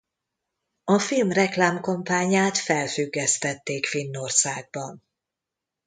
[0.83, 5.03] A film reklámkampányát felfüggesztették Finnországban.